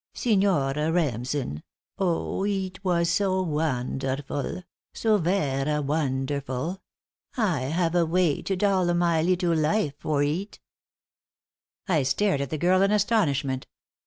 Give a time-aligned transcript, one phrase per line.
[0.15, 1.61] Signor Remsen!
[1.99, 4.63] oh, eet was so wonderful
[4.95, 6.81] so vera wonderful!
[7.37, 10.59] I hava waited all my leetle life for eet."
[11.87, 13.67] I stared at the girl in astonishment.